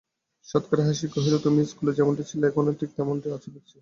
সাতকড়ি 0.47 0.81
হাসিয়া 0.87 1.13
কহিল, 1.15 1.35
তুমি 1.45 1.59
ইস্কুলে 1.65 1.91
যেমনটি 1.97 2.23
ছিলে 2.29 2.45
এখনো 2.47 2.71
ঠিক 2.79 2.89
তেমনটি 2.97 3.27
আছ 3.35 3.43
দেখছি। 3.45 3.69